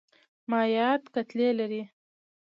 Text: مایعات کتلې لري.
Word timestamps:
مایعات 0.49 1.03
کتلې 1.15 1.49
لري. 1.59 1.81